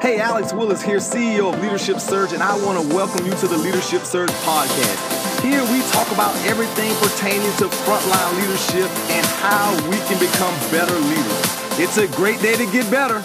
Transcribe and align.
Hey, 0.00 0.20
Alex 0.20 0.52
Willis 0.52 0.80
here, 0.80 0.98
CEO 0.98 1.52
of 1.52 1.60
Leadership 1.60 1.98
Surge, 1.98 2.32
and 2.32 2.40
I 2.40 2.56
want 2.64 2.80
to 2.80 2.94
welcome 2.94 3.26
you 3.26 3.32
to 3.32 3.48
the 3.48 3.58
Leadership 3.58 4.02
Surge 4.02 4.30
podcast. 4.30 5.42
Here 5.42 5.60
we 5.72 5.82
talk 5.90 6.12
about 6.12 6.36
everything 6.46 6.94
pertaining 7.00 7.50
to 7.56 7.64
frontline 7.64 8.40
leadership 8.40 8.88
and 9.10 9.26
how 9.26 9.74
we 9.90 9.96
can 10.06 10.16
become 10.20 10.54
better 10.70 10.94
leaders. 10.94 11.80
It's 11.80 11.98
a 11.98 12.06
great 12.16 12.40
day 12.40 12.54
to 12.54 12.64
get 12.70 12.88
better. 12.92 13.24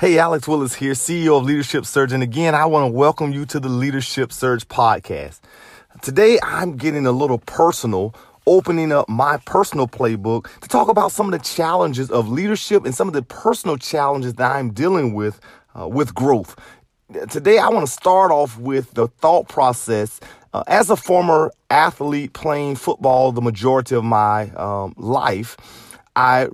Hey, 0.00 0.18
Alex 0.18 0.48
Willis 0.48 0.76
here, 0.76 0.94
CEO 0.94 1.38
of 1.38 1.44
Leadership 1.44 1.84
Surge, 1.84 2.12
and 2.14 2.22
again, 2.22 2.54
I 2.54 2.64
want 2.64 2.90
to 2.90 2.96
welcome 2.96 3.30
you 3.30 3.44
to 3.44 3.60
the 3.60 3.68
Leadership 3.68 4.32
Surge 4.32 4.66
podcast. 4.68 5.40
Today, 6.00 6.38
I'm 6.42 6.78
getting 6.78 7.04
a 7.04 7.12
little 7.12 7.38
personal 7.38 8.14
opening 8.46 8.92
up 8.92 9.08
my 9.08 9.36
personal 9.38 9.88
playbook 9.88 10.48
to 10.60 10.68
talk 10.68 10.88
about 10.88 11.12
some 11.12 11.32
of 11.32 11.32
the 11.32 11.44
challenges 11.44 12.10
of 12.10 12.28
leadership 12.28 12.84
and 12.84 12.94
some 12.94 13.08
of 13.08 13.14
the 13.14 13.22
personal 13.22 13.76
challenges 13.76 14.34
that 14.34 14.52
I'm 14.52 14.72
dealing 14.72 15.14
with 15.14 15.40
uh, 15.78 15.88
with 15.88 16.14
growth. 16.14 16.56
Today, 17.30 17.58
I 17.58 17.68
want 17.68 17.86
to 17.86 17.92
start 17.92 18.30
off 18.30 18.58
with 18.58 18.92
the 18.94 19.08
thought 19.08 19.48
process. 19.48 20.20
Uh, 20.52 20.62
as 20.68 20.88
a 20.88 20.96
former 20.96 21.52
athlete 21.70 22.32
playing 22.32 22.76
football 22.76 23.32
the 23.32 23.42
majority 23.42 23.94
of 23.96 24.04
my 24.04 24.50
um, 24.50 24.94
life, 24.96 25.56
I 26.16 26.48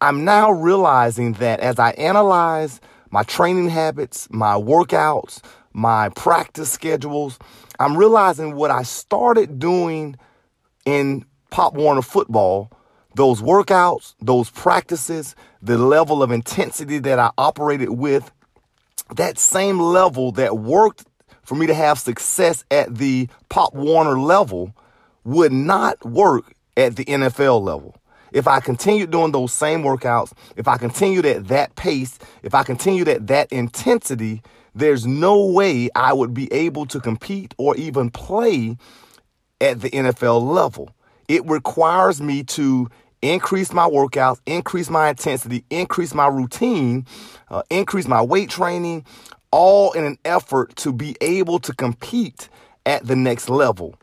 I'm 0.00 0.24
now 0.24 0.50
realizing 0.52 1.32
that 1.34 1.60
as 1.60 1.78
I 1.78 1.90
analyze 1.92 2.80
my 3.10 3.22
training 3.24 3.68
habits, 3.68 4.28
my 4.30 4.54
workouts, 4.54 5.40
my 5.72 6.10
practice 6.10 6.70
schedules, 6.70 7.38
I'm 7.78 7.96
realizing 7.96 8.54
what 8.54 8.70
I 8.70 8.82
started 8.82 9.58
doing 9.58 10.16
in 10.84 11.24
Pop 11.50 11.74
Warner 11.74 12.02
football, 12.02 12.70
those 13.14 13.42
workouts, 13.42 14.14
those 14.20 14.50
practices, 14.50 15.34
the 15.62 15.76
level 15.76 16.22
of 16.22 16.30
intensity 16.30 16.98
that 17.00 17.18
I 17.18 17.30
operated 17.36 17.90
with, 17.90 18.30
that 19.16 19.38
same 19.38 19.80
level 19.80 20.32
that 20.32 20.58
worked 20.58 21.04
for 21.42 21.54
me 21.56 21.66
to 21.66 21.74
have 21.74 21.98
success 21.98 22.64
at 22.70 22.96
the 22.96 23.28
Pop 23.48 23.74
Warner 23.74 24.18
level 24.18 24.74
would 25.24 25.52
not 25.52 26.04
work 26.04 26.54
at 26.76 26.96
the 26.96 27.04
NFL 27.04 27.62
level. 27.62 27.96
If 28.32 28.46
I 28.46 28.60
continued 28.60 29.10
doing 29.10 29.32
those 29.32 29.52
same 29.52 29.82
workouts, 29.82 30.32
if 30.56 30.68
I 30.68 30.76
continued 30.76 31.26
at 31.26 31.48
that 31.48 31.74
pace, 31.74 32.18
if 32.42 32.54
I 32.54 32.62
continued 32.62 33.08
at 33.08 33.26
that 33.26 33.50
intensity, 33.50 34.42
there's 34.74 35.04
no 35.06 35.46
way 35.46 35.90
I 35.96 36.12
would 36.12 36.32
be 36.32 36.52
able 36.52 36.86
to 36.86 37.00
compete 37.00 37.54
or 37.58 37.76
even 37.76 38.10
play 38.10 38.76
at 39.60 39.80
the 39.80 39.90
NFL 39.90 40.48
level. 40.48 40.90
It 41.30 41.46
requires 41.46 42.20
me 42.20 42.42
to 42.42 42.88
increase 43.22 43.72
my 43.72 43.88
workouts, 43.88 44.40
increase 44.46 44.90
my 44.90 45.10
intensity, 45.10 45.64
increase 45.70 46.12
my 46.12 46.26
routine, 46.26 47.06
uh, 47.48 47.62
increase 47.70 48.08
my 48.08 48.20
weight 48.20 48.50
training, 48.50 49.04
all 49.52 49.92
in 49.92 50.02
an 50.02 50.18
effort 50.24 50.74
to 50.78 50.92
be 50.92 51.14
able 51.20 51.60
to 51.60 51.72
compete 51.72 52.48
at 52.84 53.06
the 53.06 53.14
next 53.14 53.48
level. 53.48 53.94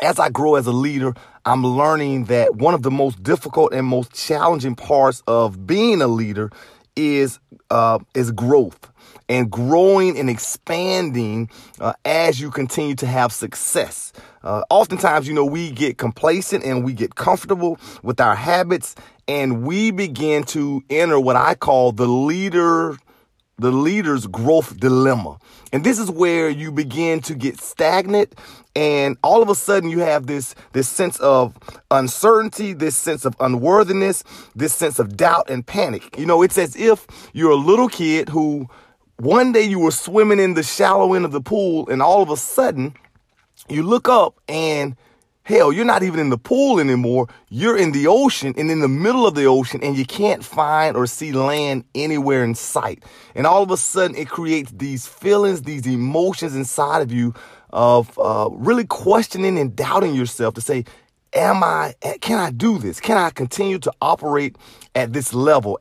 As 0.00 0.18
I 0.18 0.30
grow 0.30 0.56
as 0.56 0.66
a 0.66 0.72
leader, 0.72 1.14
I'm 1.44 1.64
learning 1.64 2.24
that 2.24 2.56
one 2.56 2.74
of 2.74 2.82
the 2.82 2.90
most 2.90 3.22
difficult 3.22 3.72
and 3.72 3.86
most 3.86 4.12
challenging 4.12 4.74
parts 4.74 5.22
of 5.28 5.64
being 5.64 6.02
a 6.02 6.08
leader 6.08 6.50
is 6.98 7.38
uh, 7.70 7.98
is 8.14 8.30
growth 8.32 8.90
and 9.28 9.50
growing 9.50 10.18
and 10.18 10.28
expanding 10.28 11.48
uh, 11.80 11.92
as 12.04 12.40
you 12.40 12.50
continue 12.50 12.94
to 12.96 13.06
have 13.06 13.32
success. 13.32 14.12
Uh, 14.42 14.62
oftentimes, 14.70 15.28
you 15.28 15.34
know, 15.34 15.44
we 15.44 15.70
get 15.70 15.98
complacent 15.98 16.64
and 16.64 16.84
we 16.84 16.92
get 16.92 17.14
comfortable 17.14 17.78
with 18.02 18.20
our 18.20 18.34
habits 18.34 18.94
and 19.26 19.62
we 19.62 19.90
begin 19.90 20.42
to 20.42 20.82
enter 20.90 21.20
what 21.20 21.36
I 21.36 21.54
call 21.54 21.92
the 21.92 22.06
leader 22.06 22.96
the 23.58 23.70
leader's 23.70 24.26
growth 24.26 24.78
dilemma. 24.78 25.38
And 25.72 25.84
this 25.84 25.98
is 25.98 26.10
where 26.10 26.48
you 26.48 26.72
begin 26.72 27.20
to 27.22 27.34
get 27.34 27.60
stagnant 27.60 28.34
and 28.76 29.16
all 29.24 29.42
of 29.42 29.48
a 29.48 29.54
sudden 29.56 29.90
you 29.90 29.98
have 30.00 30.26
this 30.28 30.54
this 30.72 30.88
sense 30.88 31.18
of 31.18 31.58
uncertainty, 31.90 32.72
this 32.72 32.96
sense 32.96 33.24
of 33.24 33.34
unworthiness, 33.40 34.22
this 34.54 34.72
sense 34.72 34.98
of 34.98 35.16
doubt 35.16 35.50
and 35.50 35.66
panic. 35.66 36.16
You 36.16 36.26
know, 36.26 36.42
it's 36.42 36.56
as 36.56 36.76
if 36.76 37.06
you're 37.32 37.50
a 37.50 37.56
little 37.56 37.88
kid 37.88 38.28
who 38.28 38.68
one 39.16 39.50
day 39.50 39.62
you 39.62 39.80
were 39.80 39.90
swimming 39.90 40.38
in 40.38 40.54
the 40.54 40.62
shallow 40.62 41.14
end 41.14 41.24
of 41.24 41.32
the 41.32 41.40
pool 41.40 41.88
and 41.88 42.00
all 42.00 42.22
of 42.22 42.30
a 42.30 42.36
sudden 42.36 42.94
you 43.68 43.82
look 43.82 44.08
up 44.08 44.40
and 44.48 44.96
hell, 45.48 45.72
you're 45.72 45.86
not 45.86 46.02
even 46.02 46.20
in 46.20 46.28
the 46.28 46.36
pool 46.36 46.78
anymore. 46.78 47.26
You're 47.48 47.78
in 47.78 47.92
the 47.92 48.06
ocean 48.06 48.52
and 48.58 48.70
in 48.70 48.80
the 48.80 48.88
middle 48.88 49.26
of 49.26 49.34
the 49.34 49.46
ocean 49.46 49.80
and 49.82 49.96
you 49.96 50.04
can't 50.04 50.44
find 50.44 50.94
or 50.94 51.06
see 51.06 51.32
land 51.32 51.84
anywhere 51.94 52.44
in 52.44 52.54
sight. 52.54 53.02
And 53.34 53.46
all 53.46 53.62
of 53.62 53.70
a 53.70 53.78
sudden 53.78 54.14
it 54.14 54.28
creates 54.28 54.70
these 54.72 55.06
feelings, 55.06 55.62
these 55.62 55.86
emotions 55.86 56.54
inside 56.54 57.00
of 57.00 57.10
you 57.10 57.32
of 57.70 58.18
uh, 58.18 58.50
really 58.52 58.84
questioning 58.84 59.58
and 59.58 59.74
doubting 59.74 60.14
yourself 60.14 60.52
to 60.54 60.60
say, 60.60 60.84
am 61.32 61.64
I, 61.64 61.94
can 62.20 62.38
I 62.38 62.50
do 62.50 62.78
this? 62.78 63.00
Can 63.00 63.16
I 63.16 63.30
continue 63.30 63.78
to 63.78 63.92
operate 64.02 64.56
at 64.94 65.14
this 65.14 65.32
level? 65.32 65.78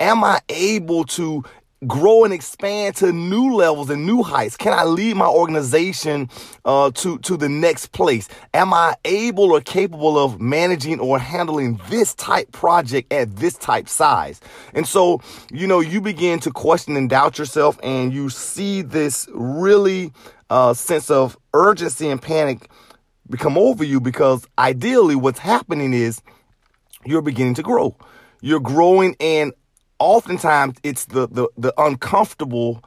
Am 0.00 0.24
I 0.24 0.40
able 0.48 1.04
to 1.04 1.44
grow 1.86 2.24
and 2.24 2.32
expand 2.32 2.96
to 2.96 3.12
new 3.12 3.54
levels 3.54 3.90
and 3.90 4.06
new 4.06 4.22
heights? 4.22 4.56
Can 4.56 4.72
I 4.72 4.84
lead 4.84 5.16
my 5.16 5.26
organization 5.26 6.28
uh, 6.64 6.90
to 6.92 7.18
to 7.18 7.36
the 7.36 7.48
next 7.48 7.92
place? 7.92 8.28
Am 8.52 8.74
I 8.74 8.94
able 9.04 9.52
or 9.52 9.60
capable 9.60 10.18
of 10.18 10.40
managing 10.40 11.00
or 11.00 11.18
handling 11.18 11.80
this 11.88 12.14
type 12.14 12.52
project 12.52 13.12
at 13.12 13.36
this 13.36 13.54
type 13.54 13.88
size? 13.88 14.40
And 14.72 14.86
so, 14.86 15.20
you 15.50 15.66
know, 15.66 15.80
you 15.80 16.00
begin 16.00 16.40
to 16.40 16.50
question 16.50 16.96
and 16.96 17.08
doubt 17.08 17.38
yourself, 17.38 17.78
and 17.82 18.12
you 18.12 18.30
see 18.30 18.82
this 18.82 19.28
really 19.32 20.12
uh, 20.50 20.74
sense 20.74 21.10
of 21.10 21.36
urgency 21.52 22.08
and 22.08 22.20
panic 22.20 22.68
become 23.30 23.56
over 23.56 23.84
you 23.84 24.00
because 24.00 24.46
ideally, 24.58 25.16
what's 25.16 25.38
happening 25.38 25.92
is 25.92 26.20
you're 27.04 27.22
beginning 27.22 27.54
to 27.54 27.62
grow. 27.62 27.96
You're 28.40 28.60
growing 28.60 29.16
and 29.20 29.52
oftentimes 29.98 30.76
it's 30.82 31.06
the, 31.06 31.28
the, 31.28 31.48
the 31.56 31.74
uncomfortable 31.78 32.82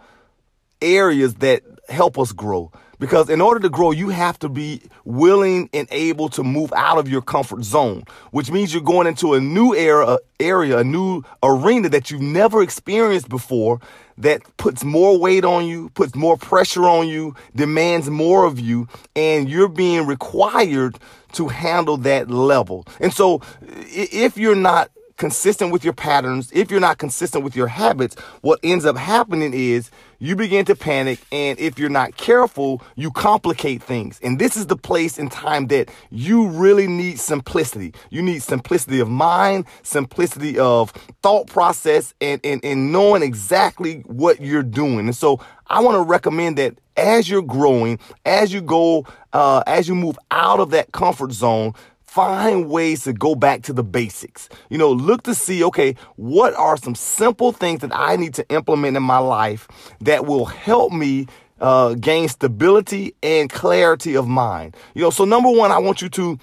areas 0.82 1.36
that 1.36 1.64
help 1.90 2.18
us 2.20 2.32
grow. 2.32 2.72
Because 3.00 3.30
in 3.30 3.42
order 3.42 3.60
to 3.60 3.70
grow, 3.70 3.92
you 3.92 4.10
have 4.10 4.40
to 4.40 4.50
be 4.50 4.82
willing 5.06 5.70
and 5.72 5.88
able 5.92 6.30
to 6.30 6.44
move 6.44 6.74
out 6.76 6.98
of 6.98 7.08
your 7.08 7.22
comfort 7.22 7.64
zone, 7.64 8.04
which 8.32 8.50
means 8.50 8.74
you're 8.74 8.82
going 8.82 9.06
into 9.06 9.36
a 9.36 9.40
new 9.40 9.76
era, 9.76 10.18
area, 10.40 10.80
a 10.80 10.84
new 10.84 11.22
arena 11.44 11.90
that 11.90 12.10
you've 12.10 12.22
never 12.22 12.64
experienced 12.64 13.30
before 13.30 13.80
that 14.18 14.42
puts 14.58 14.84
more 14.84 15.20
weight 15.20 15.46
on 15.46 15.68
you, 15.68 15.90
puts 15.90 16.16
more 16.16 16.38
pressure 16.38 16.86
on 16.86 17.08
you, 17.08 17.36
demands 17.56 18.10
more 18.10 18.46
of 18.46 18.60
you, 18.60 18.88
and 19.16 19.48
you're 19.48 19.70
being 19.70 20.08
required 20.08 20.98
to 21.34 21.50
handle 21.50 21.98
that 21.98 22.32
level. 22.32 22.84
And 23.00 23.14
so 23.14 23.42
if 23.62 24.38
you're 24.38 24.56
not 24.56 24.90
consistent 25.18 25.72
with 25.72 25.84
your 25.84 25.94
patterns, 25.94 26.52
if 26.54 26.72
you're 26.72 26.80
not 26.80 26.98
consistent 26.98 27.44
with 27.44 27.56
your 27.56 27.68
habits, 27.68 28.16
what 28.42 28.60
ends 28.64 28.86
up 28.86 28.96
happening 28.96 29.54
is 29.54 29.92
you 30.20 30.36
begin 30.36 30.66
to 30.66 30.76
panic. 30.76 31.20
And 31.32 31.60
if 31.60 31.78
you're 31.78 31.90
not 31.90 32.18
careful, 32.18 32.82
you 32.96 33.12
complicate 33.12 33.84
things. 33.84 34.20
And 34.24 34.40
this 34.40 34.56
is 34.56 34.68
the 34.68 34.78
place 34.78 35.18
and 35.18 35.32
time 35.32 35.68
that 35.68 35.90
you 36.10 36.48
really 36.48 36.88
need 36.88 37.20
simplicity. 37.20 37.94
You 38.10 38.22
need 38.22 38.42
simplicity 38.42 39.00
of 39.00 39.10
mind, 39.10 39.66
simplicity 39.84 40.58
of 40.58 40.92
thought 41.22 41.48
process, 41.48 42.14
and, 42.22 42.40
and, 42.44 42.64
and 42.64 42.92
knowing 42.92 43.24
exactly 43.24 44.02
what 44.06 44.40
you're 44.40 44.64
doing. 44.64 45.00
And 45.00 45.16
so 45.16 45.40
I 45.68 45.82
want 45.82 45.96
to 45.96 46.02
recommend 46.02 46.58
that 46.58 46.78
as 46.96 47.30
you're 47.30 47.44
growing, 47.44 48.00
as 48.26 48.52
you 48.52 48.62
go, 48.62 49.06
uh, 49.34 49.64
as 49.68 49.88
you 49.88 49.96
move 49.96 50.18
out 50.32 50.60
of 50.60 50.72
that 50.72 50.92
comfort 50.92 51.32
zone, 51.32 51.74
find 52.08 52.70
ways 52.70 53.04
to 53.04 53.14
go 53.14 53.36
back 53.36 53.62
to 53.64 53.74
the 53.74 53.84
basics. 53.84 54.50
You 54.70 54.78
know, 54.78 54.92
look 54.92 55.24
to 55.24 55.36
see, 55.36 55.64
okay, 55.66 55.96
what 56.16 56.54
are 56.56 56.78
some 56.78 56.96
simple 56.96 57.52
things 57.52 57.82
that 57.82 57.92
I 57.94 58.16
need 58.16 58.34
to 58.36 58.50
implement 58.50 58.98
in 58.98 59.04
my 59.04 59.20
life 59.20 59.68
that 60.02 60.26
will 60.26 60.46
help 60.46 60.92
me 60.92 61.28
uh, 61.60 61.96
gain 61.96 62.28
stability 62.30 63.14
and 63.22 63.50
clarity 63.50 64.16
of 64.16 64.28
mind. 64.28 64.76
You 64.94 65.04
know, 65.04 65.10
so 65.10 65.26
number 65.26 65.52
one, 65.52 65.72
I 65.72 65.80
want 65.80 66.02
you 66.02 66.10
to, 66.10 66.40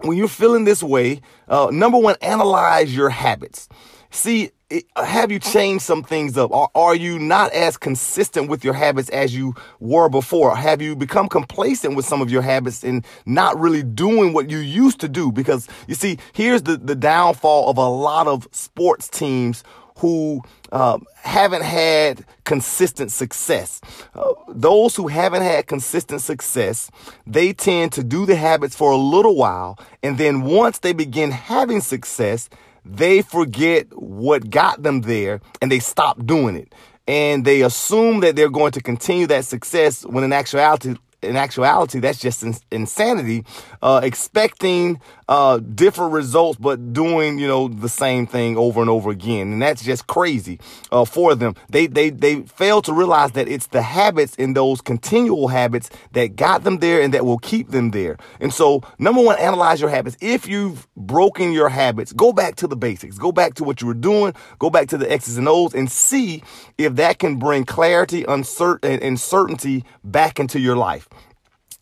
when 0.00 0.16
you're 0.16 0.28
feeling 0.28 0.64
this 0.64 0.82
way, 0.82 1.20
uh, 1.48 1.68
number 1.70 1.98
one, 1.98 2.16
analyze 2.22 2.96
your 2.96 3.10
habits. 3.10 3.68
See, 4.10 4.50
have 4.96 5.30
you 5.30 5.38
changed 5.38 5.84
some 5.84 6.02
things 6.02 6.36
up? 6.36 6.52
Are, 6.52 6.68
are 6.74 6.94
you 6.94 7.18
not 7.18 7.52
as 7.52 7.76
consistent 7.76 8.48
with 8.48 8.64
your 8.64 8.74
habits 8.74 9.08
as 9.10 9.34
you 9.34 9.54
were 9.78 10.08
before? 10.08 10.56
Have 10.56 10.82
you 10.82 10.96
become 10.96 11.28
complacent 11.28 11.94
with 11.94 12.04
some 12.04 12.20
of 12.20 12.30
your 12.30 12.42
habits 12.42 12.82
and 12.82 13.04
not 13.26 13.58
really 13.58 13.82
doing 13.82 14.32
what 14.32 14.50
you 14.50 14.58
used 14.58 15.00
to 15.00 15.08
do? 15.08 15.30
Because 15.30 15.68
you 15.86 15.94
see, 15.94 16.18
here's 16.32 16.62
the, 16.62 16.76
the 16.76 16.96
downfall 16.96 17.70
of 17.70 17.78
a 17.78 17.88
lot 17.88 18.26
of 18.26 18.48
sports 18.50 19.08
teams 19.08 19.62
who 19.98 20.42
uh, 20.72 20.98
haven't 21.14 21.62
had 21.62 22.24
consistent 22.44 23.10
success. 23.10 23.80
Uh, 24.14 24.32
those 24.48 24.96
who 24.96 25.06
haven't 25.06 25.42
had 25.42 25.66
consistent 25.68 26.20
success, 26.20 26.90
they 27.26 27.52
tend 27.52 27.92
to 27.92 28.02
do 28.02 28.26
the 28.26 28.36
habits 28.36 28.74
for 28.74 28.90
a 28.90 28.96
little 28.96 29.36
while. 29.36 29.78
And 30.02 30.18
then 30.18 30.42
once 30.42 30.80
they 30.80 30.92
begin 30.92 31.30
having 31.30 31.80
success, 31.80 32.50
they 32.88 33.22
forget 33.22 33.86
what 33.92 34.50
got 34.50 34.82
them 34.82 35.02
there 35.02 35.40
and 35.60 35.70
they 35.70 35.80
stop 35.80 36.24
doing 36.24 36.56
it. 36.56 36.72
And 37.08 37.44
they 37.44 37.62
assume 37.62 38.20
that 38.20 38.36
they're 38.36 38.50
going 38.50 38.72
to 38.72 38.80
continue 38.80 39.26
that 39.28 39.44
success 39.44 40.04
when 40.04 40.24
in 40.24 40.32
actuality, 40.32 40.96
in 41.26 41.36
actuality, 41.36 41.98
that's 42.00 42.18
just 42.18 42.44
insanity. 42.70 43.44
Uh, 43.82 44.00
expecting 44.02 45.00
uh, 45.28 45.58
different 45.58 46.12
results, 46.12 46.58
but 46.58 46.92
doing 46.92 47.38
you 47.38 47.46
know 47.46 47.68
the 47.68 47.88
same 47.88 48.26
thing 48.26 48.56
over 48.56 48.80
and 48.80 48.88
over 48.88 49.10
again, 49.10 49.52
and 49.52 49.62
that's 49.62 49.82
just 49.82 50.06
crazy 50.06 50.60
uh, 50.92 51.04
for 51.04 51.34
them. 51.34 51.54
They 51.68 51.86
they 51.86 52.10
they 52.10 52.42
fail 52.42 52.82
to 52.82 52.92
realize 52.92 53.32
that 53.32 53.48
it's 53.48 53.66
the 53.68 53.82
habits 53.82 54.36
and 54.38 54.56
those 54.56 54.80
continual 54.80 55.48
habits 55.48 55.90
that 56.12 56.36
got 56.36 56.64
them 56.64 56.78
there 56.78 57.00
and 57.00 57.12
that 57.14 57.24
will 57.24 57.38
keep 57.38 57.70
them 57.70 57.90
there. 57.90 58.16
And 58.40 58.52
so, 58.52 58.82
number 58.98 59.22
one, 59.22 59.38
analyze 59.38 59.80
your 59.80 59.90
habits. 59.90 60.16
If 60.20 60.46
you've 60.46 60.86
broken 60.96 61.52
your 61.52 61.68
habits, 61.68 62.12
go 62.12 62.32
back 62.32 62.56
to 62.56 62.66
the 62.66 62.76
basics. 62.76 63.18
Go 63.18 63.32
back 63.32 63.54
to 63.54 63.64
what 63.64 63.80
you 63.80 63.86
were 63.86 63.94
doing. 63.94 64.34
Go 64.58 64.70
back 64.70 64.88
to 64.88 64.98
the 64.98 65.10
X's 65.10 65.38
and 65.38 65.48
O's 65.48 65.74
and 65.74 65.90
see 65.90 66.42
if 66.78 66.94
that 66.96 67.18
can 67.18 67.36
bring 67.36 67.64
clarity, 67.64 68.24
uncertain, 68.28 69.00
and 69.00 69.18
certainty 69.18 69.84
back 70.04 70.38
into 70.38 70.60
your 70.60 70.76
life. 70.76 71.08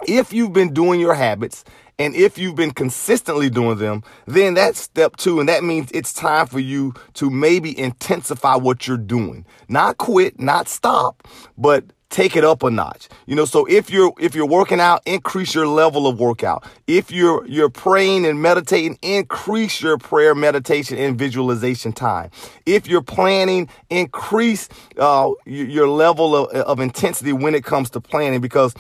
If 0.07 0.33
you've 0.33 0.53
been 0.53 0.75
doing 0.75 1.01
your 1.01 1.15
habits 1.15 1.65
and 1.99 2.15
if 2.15 2.37
you've 2.39 2.57
been 2.57 2.73
consistently 2.73 3.49
doing 3.49 3.79
them, 3.79 4.03
then 4.27 4.55
that's 4.55 4.81
step 4.81 5.17
two. 5.17 5.39
And 5.41 5.49
that 5.49 5.63
means 5.63 5.91
it's 5.93 6.13
time 6.13 6.47
for 6.47 6.59
you 6.59 6.95
to 7.15 7.31
maybe 7.31 7.79
intensify 7.79 8.57
what 8.57 8.89
you're 8.89 8.97
doing. 8.97 9.47
Not 9.69 9.99
quit, 9.99 10.41
not 10.41 10.69
stop, 10.69 11.27
but 11.57 11.85
take 12.11 12.37
it 12.37 12.45
up 12.45 12.63
a 12.63 12.71
notch. 12.71 13.09
You 13.27 13.35
know, 13.35 13.45
so 13.45 13.65
if 13.67 13.91
you're 13.91 14.13
if 14.19 14.35
you're 14.35 14.47
working 14.47 14.81
out, 14.81 15.03
increase 15.07 15.55
your 15.55 15.67
level 15.67 16.07
of 16.07 16.19
workout. 16.19 16.65
If 16.87 17.11
you're 17.11 17.47
you're 17.47 17.71
praying 17.71 18.27
and 18.27 18.41
meditating, 18.43 18.99
increase 19.03 19.81
your 19.81 19.99
prayer, 19.99 20.35
meditation, 20.35 20.99
and 20.99 21.19
visualization 21.19 21.93
time. 21.93 22.31
If 22.67 22.89
you're 22.89 23.03
planning, 23.03 23.69
increase 23.91 24.69
uh, 24.99 25.31
your 25.45 25.89
level 25.89 26.37
of, 26.37 26.51
of 26.51 26.81
intensity 26.81 27.33
when 27.33 27.55
it 27.55 27.65
comes 27.65 27.91
to 27.91 28.01
planning 28.01 28.41
because 28.41 28.75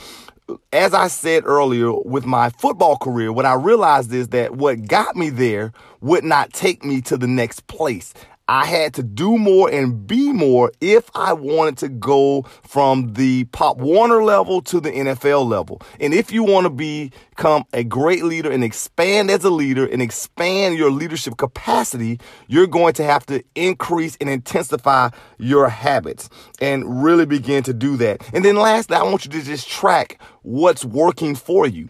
as 0.72 0.92
I 0.94 1.08
said 1.08 1.44
earlier, 1.46 1.92
with 1.92 2.26
my 2.26 2.50
football 2.50 2.96
career, 2.98 3.32
what 3.32 3.46
I 3.46 3.54
realized 3.54 4.12
is 4.12 4.28
that 4.28 4.56
what 4.56 4.86
got 4.86 5.16
me 5.16 5.30
there 5.30 5.72
would 6.00 6.24
not 6.24 6.52
take 6.52 6.84
me 6.84 7.00
to 7.02 7.16
the 7.16 7.26
next 7.26 7.66
place. 7.66 8.12
I 8.46 8.66
had 8.66 8.92
to 8.94 9.02
do 9.02 9.38
more 9.38 9.70
and 9.70 10.06
be 10.06 10.30
more 10.30 10.70
if 10.80 11.10
I 11.14 11.32
wanted 11.32 11.78
to 11.78 11.88
go 11.88 12.42
from 12.62 13.14
the 13.14 13.44
Pop 13.44 13.78
Warner 13.78 14.22
level 14.22 14.60
to 14.62 14.80
the 14.80 14.90
NFL 14.90 15.48
level. 15.48 15.80
And 15.98 16.12
if 16.12 16.30
you 16.30 16.44
want 16.44 16.66
to 16.66 16.70
become 16.70 17.64
a 17.72 17.84
great 17.84 18.22
leader 18.22 18.50
and 18.52 18.62
expand 18.62 19.30
as 19.30 19.44
a 19.44 19.50
leader 19.50 19.86
and 19.86 20.02
expand 20.02 20.76
your 20.76 20.90
leadership 20.90 21.38
capacity, 21.38 22.20
you're 22.46 22.66
going 22.66 22.92
to 22.94 23.04
have 23.04 23.24
to 23.26 23.42
increase 23.54 24.16
and 24.20 24.28
intensify 24.28 25.08
your 25.38 25.70
habits 25.70 26.28
and 26.60 27.02
really 27.02 27.24
begin 27.24 27.62
to 27.62 27.72
do 27.72 27.96
that. 27.96 28.28
And 28.34 28.44
then 28.44 28.56
lastly, 28.56 28.96
I 28.96 29.04
want 29.04 29.24
you 29.24 29.30
to 29.30 29.42
just 29.42 29.70
track 29.70 30.20
what's 30.42 30.84
working 30.84 31.34
for 31.34 31.66
you. 31.66 31.88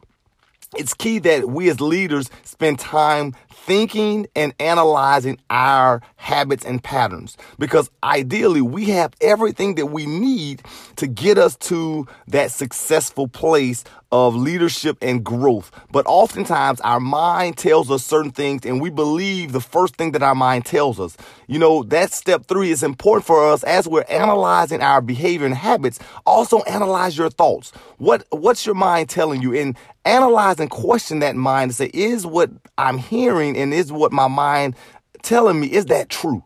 It's 0.77 0.95
key 0.95 1.19
that 1.21 1.49
we 1.49 1.69
as 1.71 1.81
leaders 1.81 2.31
spend 2.43 2.79
time 2.79 3.35
thinking 3.65 4.27
and 4.37 4.53
analyzing 4.61 5.39
our 5.49 6.03
habits 6.17 6.65
and 6.65 6.83
patterns 6.83 7.37
because 7.59 7.91
ideally 8.03 8.61
we 8.61 8.87
have 8.87 9.15
everything 9.21 9.77
that 9.77 9.87
we 9.87 10.05
need 10.05 10.63
to 10.97 11.07
get 11.07 11.39
us 11.39 11.57
to 11.57 12.07
that 12.29 12.51
successful 12.51 13.27
place 13.27 13.85
of 14.13 14.37
leadership 14.37 14.99
and 15.01 15.25
growth. 15.25 15.71
But 15.91 16.07
oftentimes 16.07 16.81
our 16.83 17.01
mind 17.01 17.57
tells 17.57 17.91
us 17.91 18.05
certain 18.05 18.31
things 18.31 18.67
and 18.67 18.81
we 18.81 18.91
believe 18.91 19.53
the 19.53 19.61
first 19.61 19.97
thing 19.97 20.13
that 20.13 20.23
our 20.23 20.35
mind 20.35 20.67
tells 20.67 21.01
us. 21.01 21.17
You 21.47 21.59
know, 21.59 21.83
that 21.85 22.13
step 22.13 22.47
three 22.47 22.71
is 22.71 22.83
important 22.83 23.27
for 23.27 23.51
us 23.51 23.65
as 23.65 23.89
we're 23.89 24.05
analyzing 24.09 24.83
our 24.83 25.01
behavior 25.01 25.47
and 25.47 25.55
habits. 25.55 25.99
Also 26.27 26.61
analyze 26.63 27.17
your 27.17 27.31
thoughts. 27.31 27.73
What, 27.99 28.27
what's 28.31 28.67
your 28.67 28.75
mind 28.75 29.09
telling 29.09 29.41
you? 29.41 29.55
And 29.55 29.77
analyze 30.05 30.61
and 30.61 30.71
question 30.71 31.21
that 31.21 31.37
mind 31.37 31.71
and 31.71 31.75
say, 31.75 31.91
is 31.95 32.27
what 32.27 32.51
I'm 32.79 32.99
hearing 32.99 33.57
and 33.57 33.73
is 33.73 33.93
what 33.93 34.13
my 34.13 34.29
mind 34.29 34.77
telling 35.23 35.61
me, 35.61 35.73
is 35.73 35.87
that 35.87 36.09
true? 36.09 36.45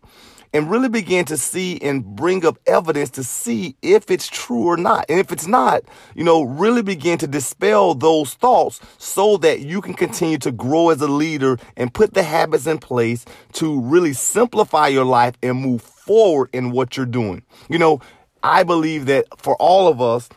And 0.54 0.70
really 0.70 0.88
begin 0.88 1.26
to 1.26 1.36
see 1.36 1.78
and 1.82 2.02
bring 2.02 2.46
up 2.46 2.58
evidence 2.66 3.10
to 3.10 3.22
see 3.22 3.76
if 3.82 4.10
it's 4.10 4.26
true 4.26 4.64
or 4.64 4.78
not. 4.78 5.04
And 5.10 5.20
if 5.20 5.30
it's 5.30 5.46
not, 5.46 5.82
you 6.14 6.24
know, 6.24 6.42
really 6.42 6.80
begin 6.80 7.18
to 7.18 7.26
dispel 7.26 7.94
those 7.94 8.32
thoughts 8.32 8.80
so 8.96 9.36
that 9.38 9.60
you 9.60 9.82
can 9.82 9.92
continue 9.92 10.38
to 10.38 10.50
grow 10.50 10.88
as 10.88 11.02
a 11.02 11.06
leader 11.06 11.58
and 11.76 11.92
put 11.92 12.14
the 12.14 12.22
habits 12.22 12.66
in 12.66 12.78
place 12.78 13.26
to 13.54 13.78
really 13.82 14.14
simplify 14.14 14.88
your 14.88 15.04
life 15.04 15.34
and 15.42 15.60
move 15.60 15.82
forward 15.82 16.48
in 16.54 16.70
what 16.70 16.96
you're 16.96 17.04
doing. 17.04 17.42
You 17.68 17.78
know, 17.78 18.00
I 18.42 18.62
believe 18.62 19.04
that 19.06 19.26
for 19.36 19.54
all 19.56 19.86
of 19.86 20.00
us, 20.00 20.30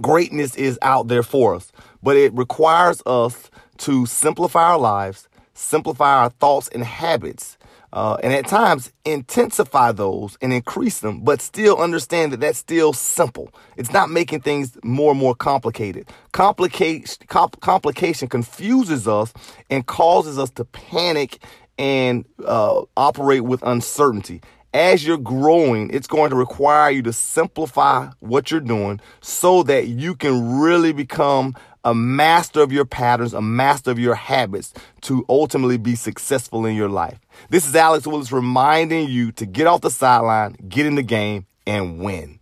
greatness 0.00 0.54
is 0.54 0.78
out 0.82 1.08
there 1.08 1.22
for 1.22 1.54
us, 1.56 1.72
but 2.04 2.16
it 2.16 2.32
requires 2.34 3.02
us 3.06 3.50
to 3.78 4.06
simplify 4.06 4.72
our 4.72 4.78
lives, 4.78 5.28
simplify 5.54 6.18
our 6.18 6.30
thoughts 6.30 6.68
and 6.68 6.84
habits, 6.84 7.58
uh, 7.94 8.18
and 8.22 8.32
at 8.32 8.46
times 8.46 8.92
intensify 9.04 9.90
those 9.90 10.36
and 10.42 10.52
increase 10.52 11.00
them, 11.00 11.22
but 11.22 11.40
still 11.40 11.78
understand 11.78 12.32
that 12.32 12.40
that's 12.40 12.58
still 12.58 12.92
simple. 12.92 13.48
It's 13.76 13.92
not 13.92 14.10
making 14.10 14.42
things 14.42 14.76
more 14.84 15.12
and 15.12 15.20
more 15.20 15.34
complicated. 15.34 16.08
Complication, 16.32 17.24
comp- 17.28 17.60
complication 17.60 18.28
confuses 18.28 19.08
us 19.08 19.32
and 19.70 19.86
causes 19.86 20.38
us 20.38 20.50
to 20.50 20.64
panic 20.64 21.38
and 21.78 22.24
uh, 22.44 22.82
operate 22.96 23.44
with 23.44 23.62
uncertainty 23.62 24.42
as 24.74 25.06
you're 25.06 25.16
growing, 25.16 25.88
it's 25.90 26.08
going 26.08 26.30
to 26.30 26.36
require 26.36 26.90
you 26.90 27.00
to 27.02 27.12
simplify 27.12 28.08
what 28.18 28.50
you're 28.50 28.58
doing 28.58 29.00
so 29.20 29.62
that 29.62 29.86
you 29.86 30.16
can 30.16 30.58
really 30.58 30.92
become 30.92 31.54
a 31.84 31.94
master 31.94 32.62
of 32.62 32.72
your 32.72 32.84
patterns, 32.84 33.34
a 33.34 33.42
master 33.42 33.90
of 33.90 33.98
your 33.98 34.14
habits 34.14 34.72
to 35.02 35.24
ultimately 35.28 35.76
be 35.76 35.94
successful 35.94 36.64
in 36.64 36.74
your 36.74 36.88
life. 36.88 37.20
This 37.50 37.66
is 37.66 37.76
Alex 37.76 38.06
Willis 38.06 38.32
reminding 38.32 39.08
you 39.08 39.32
to 39.32 39.46
get 39.46 39.66
off 39.66 39.82
the 39.82 39.90
sideline, 39.90 40.56
get 40.68 40.86
in 40.86 40.94
the 40.94 41.02
game, 41.02 41.46
and 41.66 41.98
win. 41.98 42.40